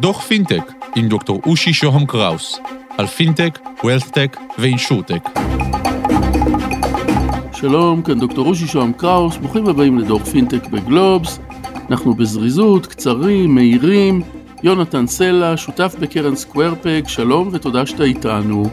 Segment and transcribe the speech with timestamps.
[0.00, 2.60] דוח פינטק עם דוקטור אושי שוהם קראוס
[2.98, 5.22] על פינטק, WealthTech ו InsurTech.
[7.52, 11.38] שלום, כאן דוקטור אושי שוהם קראוס, ברוכים הבאים לדוח פינטק בגלובס.
[11.90, 14.22] אנחנו בזריזות, קצרים, מהירים.
[14.62, 18.64] יונתן סלע, שותף בקרן Square Peg, שלום ותודה שאתה איתנו.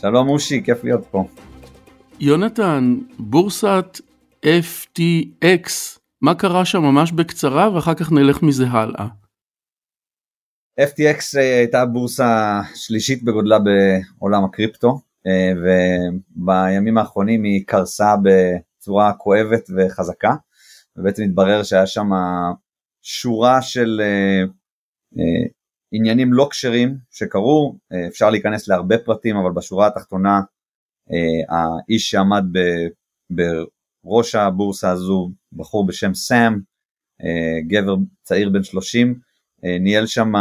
[0.00, 1.24] שלום אושי, כיף להיות פה.
[2.20, 4.00] יונתן, בורסת
[4.44, 5.68] FTX,
[6.22, 9.06] מה קרה שם ממש בקצרה ואחר כך נלך מזה הלאה.
[10.80, 15.52] FTX אה, הייתה בורסה שלישית בגודלה בעולם הקריפטו אה,
[16.36, 20.34] ובימים האחרונים היא קרסה בצורה כואבת וחזקה
[20.96, 22.10] ובעצם התברר שהיה שם
[23.02, 24.44] שורה של אה,
[25.92, 27.76] עניינים לא כשרים שקרו,
[28.08, 30.40] אפשר להיכנס להרבה פרטים אבל בשורה התחתונה
[31.48, 32.44] האיש שעמד
[34.04, 36.52] בראש הבורסה הזו, בחור בשם סאם,
[37.66, 39.18] גבר צעיר בן 30,
[39.62, 40.32] ניהל שם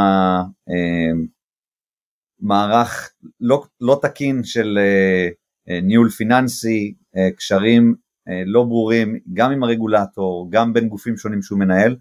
[2.39, 4.79] מערך לא, לא תקין של
[5.67, 6.93] ניהול פיננסי,
[7.37, 7.95] קשרים
[8.45, 11.95] לא ברורים גם עם הרגולטור, גם בין גופים שונים שהוא מנהל,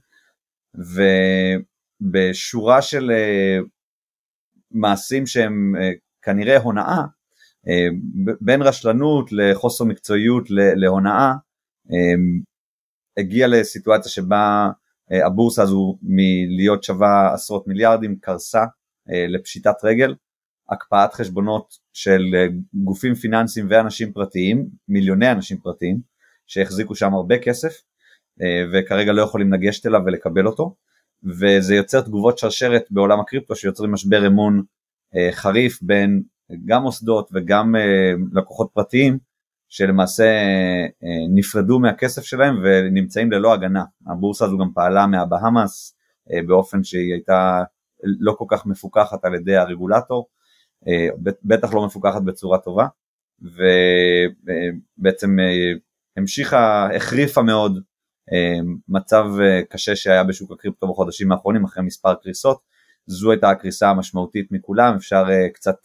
[2.02, 3.12] ובשורה של
[4.70, 5.74] מעשים שהם
[6.22, 7.02] כנראה הונאה,
[8.40, 11.32] בין רשלנות לחוסר מקצועיות להונאה,
[13.16, 14.68] הגיע לסיטואציה שבה
[15.12, 18.64] אה, הבורסה הזו מלהיות שווה עשרות מיליארדים קרסה
[19.10, 20.14] אה, לפשיטת רגל,
[20.70, 26.00] הקפאת חשבונות של אה, גופים פיננסיים ואנשים פרטיים, מיליוני אנשים פרטיים
[26.46, 27.82] שהחזיקו שם הרבה כסף
[28.72, 30.74] וכרגע לא יכולים לגשת אליו ולקבל אותו.
[31.24, 34.62] וזה יוצר תגובות שרשרת בעולם הקריפטו שיוצרים משבר אמון
[35.32, 36.22] חריף בין
[36.64, 37.74] גם מוסדות וגם
[38.32, 39.18] לקוחות פרטיים
[39.74, 40.24] שלמעשה
[41.04, 43.84] אה, נפרדו מהכסף שלהם ונמצאים ללא הגנה.
[44.06, 45.96] הבורסה הזו גם פעלה מהבהאמאס
[46.32, 47.62] אה, באופן שהיא הייתה
[48.02, 50.28] לא כל כך מפוקחת על ידי הרגולטור,
[50.88, 51.08] אה,
[51.44, 52.86] בטח לא מפוקחת בצורה טובה,
[54.98, 55.36] ובעצם
[56.16, 57.78] המשיכה, החריפה מאוד
[58.88, 59.24] מצב
[59.70, 62.60] קשה שהיה בשוק הקריפטו בחודשים האחרונים אחרי מספר קריסות,
[63.06, 65.24] זו הייתה הקריסה המשמעותית מכולם, אפשר
[65.54, 65.76] קצת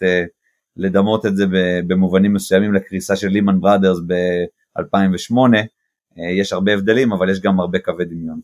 [0.78, 1.46] לדמות את זה
[1.88, 5.56] במובנים מסוימים לקריסה של לימן בראדרס ב-2008,
[6.20, 8.40] אה, יש הרבה הבדלים אבל יש גם הרבה קווי דמיון.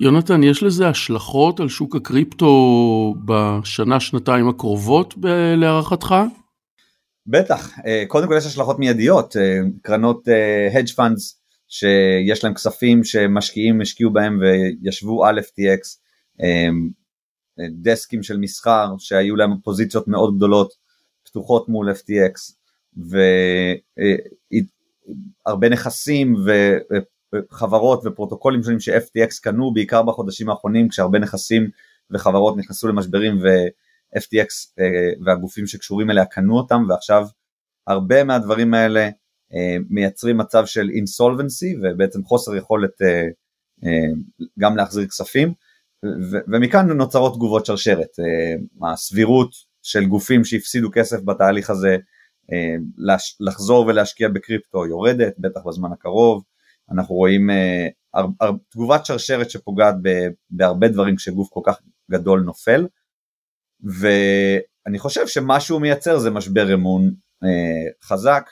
[0.00, 5.14] יונתן, יש לזה השלכות על שוק הקריפטו בשנה שנתיים הקרובות
[5.56, 6.14] להערכתך?
[7.26, 10.28] בטח, אה, קודם כל יש השלכות מיידיות, אה, קרנות
[10.72, 15.98] hedge funds שיש להם כספים שמשקיעים השקיעו בהם וישבו על FTX,
[17.82, 20.72] דסקים של מסחר שהיו להם פוזיציות מאוד גדולות
[21.28, 22.54] פתוחות מול FTX
[25.46, 26.34] והרבה נכסים
[27.34, 31.70] וחברות ופרוטוקולים שונים ש-FTX קנו בעיקר בחודשים האחרונים כשהרבה נכסים
[32.10, 34.48] וחברות נכנסו למשברים ו-FTX
[34.80, 34.84] אה,
[35.24, 37.26] והגופים שקשורים אליה קנו אותם ועכשיו
[37.86, 39.08] הרבה מהדברים האלה
[39.54, 43.26] אה, מייצרים מצב של אינסולבנסי ובעצם חוסר יכולת אה,
[44.58, 45.52] גם להחזיר כספים
[46.52, 48.08] ומכאן נוצרות תגובות שרשרת,
[48.82, 49.50] הסבירות
[49.88, 51.96] של גופים שהפסידו כסף בתהליך הזה
[52.52, 52.74] אה,
[53.40, 56.44] לחזור ולהשקיע בקריפטו יורדת, בטח בזמן הקרוב,
[56.90, 57.86] אנחנו רואים אה,
[58.68, 59.94] תגובת שרשרת שפוגעת
[60.50, 62.86] בהרבה דברים כשגוף כל כך גדול נופל,
[63.80, 68.50] ואני חושב שמה שהוא מייצר זה משבר אמון אה, חזק,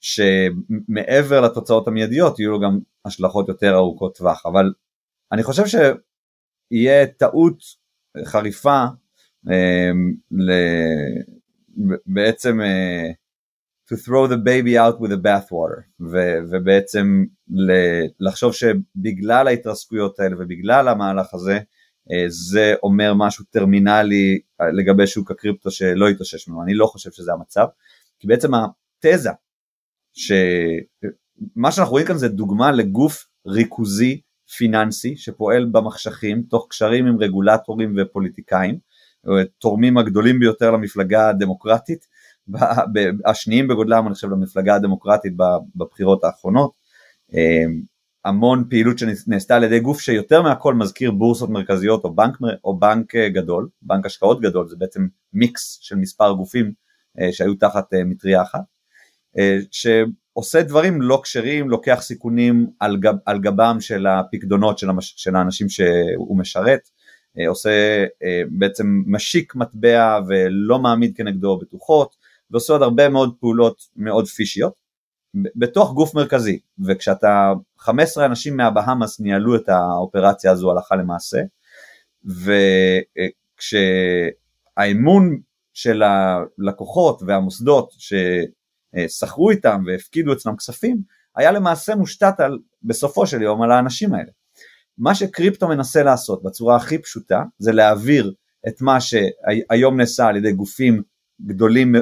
[0.00, 4.72] שמעבר לתוצאות המיידיות יהיו לו גם השלכות יותר ארוכות טווח, אבל
[5.32, 7.58] אני חושב שיהיה טעות
[8.24, 8.84] חריפה
[12.06, 13.10] בעצם אה,
[13.92, 15.80] to throw the baby out with the bathwater.
[16.50, 17.24] ובעצם
[18.20, 21.58] לחשוב שבגלל ההתרסקויות האלה ובגלל המהלך הזה
[22.12, 27.10] אה, זה אומר משהו טרמינלי אה, לגבי שוק הקריפטו שלא יתאושש ממנו, אני לא חושב
[27.10, 27.66] שזה המצב,
[28.18, 29.30] כי בעצם התזה
[30.12, 34.20] שמה שאנחנו רואים כאן זה דוגמה לגוף ריכוזי
[34.56, 38.78] פיננסי שפועל במחשכים תוך קשרים עם רגולטורים ופוליטיקאים
[39.42, 42.06] התורמים הגדולים ביותר למפלגה הדמוקרטית,
[43.26, 45.32] השניים בגודלם אני חושב למפלגה הדמוקרטית
[45.76, 46.72] בבחירות האחרונות.
[47.32, 47.82] אמ,
[48.24, 53.16] המון פעילות שנעשתה על ידי גוף שיותר מהכל מזכיר בורסות מרכזיות או בנק, או בנק
[53.16, 56.72] גדול, בנק השקעות גדול, זה בעצם מיקס של מספר גופים
[57.20, 58.60] אה, שהיו תחת אה, מטריה אחת,
[59.38, 65.14] אה, שעושה דברים לא כשרים, לוקח סיכונים על, גב, על גבם של הפקדונות של, המש,
[65.16, 66.93] של האנשים שהוא משרת, אה,
[67.48, 72.16] עושה אה, בעצם משיק מטבע ולא מעמיד כנגדו בטוחות
[72.50, 74.84] ועושה עוד הרבה מאוד פעולות מאוד פישיות
[75.56, 81.38] בתוך גוף מרכזי, וכשאתה 15 אנשים מהבהאמאס ניהלו את האופרציה הזו הלכה למעשה,
[84.76, 85.40] וכשהאמון
[85.72, 91.02] של הלקוחות והמוסדות ששכרו איתם והפקידו אצלם כספים,
[91.36, 94.30] היה למעשה מושתת על, בסופו של יום על האנשים האלה.
[94.98, 98.34] מה שקריפטו מנסה לעשות בצורה הכי פשוטה זה להעביר
[98.68, 101.02] את מה שהיום נעשה על ידי גופים
[101.46, 101.94] גדולים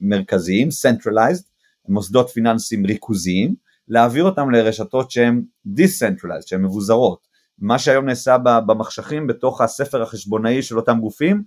[0.00, 1.44] מרכזיים, centralized,
[1.88, 3.54] מוסדות פיננסיים ריכוזיים,
[3.88, 7.26] להעביר אותם לרשתות שהן decentralized, שהן מבוזרות.
[7.58, 8.36] מה שהיום נעשה
[8.66, 11.42] במחשכים בתוך הספר החשבונאי של אותם גופים,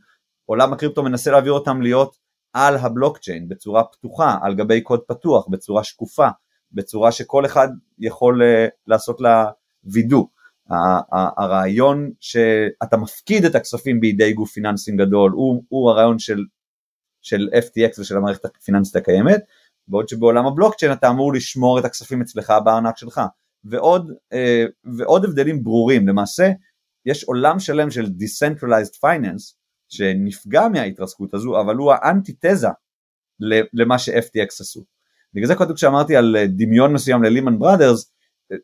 [0.45, 2.17] עולם הקריפטו מנסה להעביר אותם להיות
[2.53, 6.27] על הבלוקצ'יין בצורה פתוחה, על גבי קוד פתוח, בצורה שקופה,
[6.71, 7.67] בצורה שכל אחד
[7.99, 9.45] יכול uh, לעשות לה
[9.83, 10.23] וידוא.
[11.37, 16.39] הרעיון שאתה מפקיד את הכספים בידי גוף פיננסים גדול הוא, הוא הרעיון של,
[17.21, 19.43] של FTX ושל המערכת הפיננסית הקיימת,
[19.87, 23.21] בעוד שבעולם הבלוקצ'יין אתה אמור לשמור את הכספים אצלך בארנק שלך.
[23.63, 24.65] ועוד, אה,
[24.97, 26.51] ועוד הבדלים ברורים, למעשה
[27.05, 29.55] יש עולם שלם של Decentralized Finance
[29.89, 32.67] שנפגע מההתרסקות הזו, אבל הוא האנטיתזה
[33.73, 34.83] למה ש-FTX עשו.
[35.33, 38.12] בגלל זה קודם כשאמרתי על אה, דמיון מסוים ללימן בראדרס,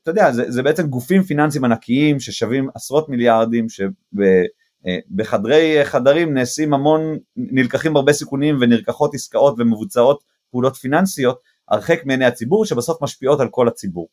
[0.03, 3.68] אתה יודע, זה, זה בעצם גופים פיננסיים ענקיים ששווים עשרות מיליארדים,
[4.86, 12.65] שבחדרי חדרים נעשים המון, נלקחים הרבה סיכונים ונלקחות עסקאות ומבוצעות פעולות פיננסיות הרחק מעיני הציבור
[12.65, 14.07] שבסוף משפיעות על כל הציבור.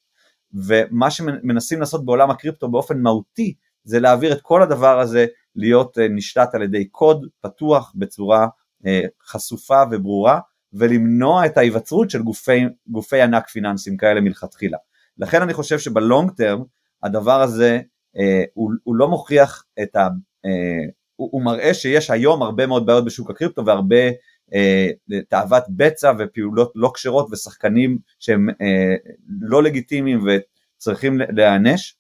[0.54, 5.26] ומה שמנסים לעשות בעולם הקריפטו באופן מהותי זה להעביר את כל הדבר הזה
[5.56, 8.46] להיות אה, נשלט על ידי קוד פתוח בצורה
[8.86, 10.40] אה, חשופה וברורה
[10.72, 14.78] ולמנוע את ההיווצרות של גופי, גופי ענק פיננסיים כאלה מלכתחילה.
[15.18, 16.62] לכן אני חושב שבלונג טרם
[17.02, 17.80] הדבר הזה
[18.16, 20.08] אה, הוא, הוא לא מוכיח את ה...
[20.44, 24.10] אה, הוא, הוא מראה שיש היום הרבה מאוד בעיות בשוק הקריפטו והרבה
[24.54, 24.88] אה,
[25.28, 28.94] תאוות בצע ופעולות לא כשרות ושחקנים שהם אה,
[29.40, 31.96] לא לגיטימיים וצריכים להיענש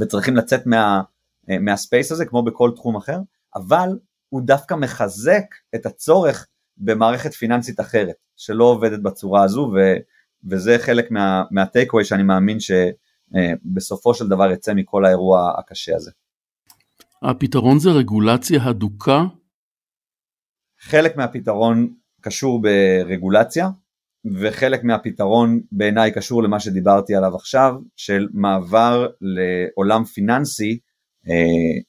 [0.00, 1.02] וצריכים לצאת מה,
[1.50, 3.18] אה, מהספייס הזה כמו בכל תחום אחר,
[3.54, 3.98] אבל
[4.28, 6.46] הוא דווקא מחזק את הצורך
[6.76, 9.96] במערכת פיננסית אחרת שלא עובדת בצורה הזו ו,
[10.50, 16.10] וזה חלק מה, מהטייקווי שאני מאמין שבסופו של דבר יצא מכל האירוע הקשה הזה.
[17.22, 19.24] הפתרון זה רגולציה הדוקה
[20.80, 23.68] חלק מהפתרון קשור ברגולציה
[24.40, 30.78] וחלק מהפתרון בעיניי קשור למה שדיברתי עליו עכשיו של מעבר לעולם פיננסי
[31.28, 31.80] אה,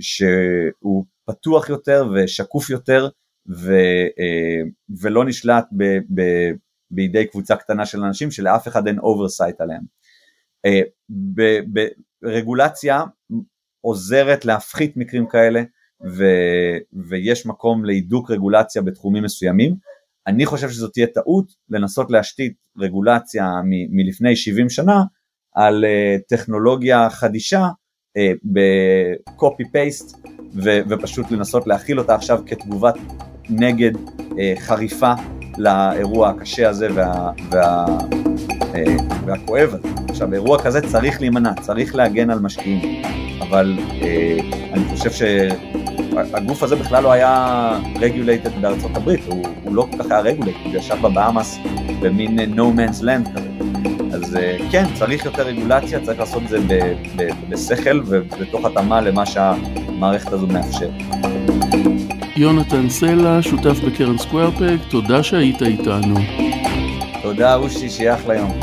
[0.00, 3.08] שהוא פתוח יותר ושקוף יותר
[3.48, 3.72] ו,
[4.18, 4.70] אה,
[5.00, 6.22] ולא נשלט ב, ב,
[6.90, 9.82] בידי קבוצה קטנה של אנשים שלאף אחד אין oversight עליהם.
[10.66, 10.80] אה,
[12.22, 13.02] ברגולציה
[13.80, 15.62] עוזרת להפחית מקרים כאלה
[16.16, 16.24] ו,
[17.08, 19.74] ויש מקום להידוק רגולציה בתחומים מסוימים.
[20.26, 25.02] אני חושב שזאת תהיה טעות לנסות להשתית רגולציה מ, מלפני 70 שנה
[25.54, 27.62] על אה, טכנולוגיה חדישה
[28.18, 30.16] אה, ב copy paste
[30.88, 32.94] ופשוט לנסות להחיל אותה עכשיו כתגובת
[33.50, 35.12] נגד אה, חריפה
[35.58, 37.86] לאירוע הקשה הזה וה, וה,
[38.60, 39.88] אה, והכואב הזה.
[40.08, 43.02] עכשיו אירוע כזה צריך להימנע, צריך להגן על משקיעים,
[43.40, 44.04] אבל אה,
[44.72, 45.22] אני חושב ש...
[46.34, 50.60] הגוף הזה בכלל לא היה regulated בארצות הברית, הוא, הוא לא כל כך היה regulated,
[50.64, 51.58] הוא ישב בבאמאס
[52.00, 53.50] במין no man's land כזה.
[54.14, 56.58] אז אה, כן, צריך יותר רגולציה, צריך לעשות את זה
[57.48, 61.29] בשכל ובתוך התאמה למה שהמערכת הזו מאפשרת.
[62.40, 66.14] יונתן סלע, שותף בקרן סקווארפק, תודה שהיית איתנו.
[67.22, 68.60] תודה אושי, שיהיה אחלה יום.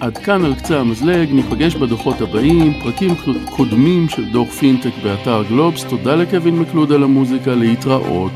[0.00, 3.14] עד כאן על קצה המזלג, ניפגש בדוחות הבאים, פרקים
[3.50, 8.32] קודמים של דוח פינטק באתר גלובס, תודה לקווין מקלוד על המוזיקה, להתראות.